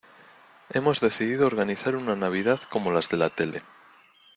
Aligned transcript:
hemos 0.73 0.99
decidido 0.99 1.45
organizar 1.45 1.95
una 1.95 2.15
Navidad 2.15 2.59
como 2.71 2.91
las 2.91 3.07
de 3.09 3.17
la 3.17 3.29
tele 3.29 3.61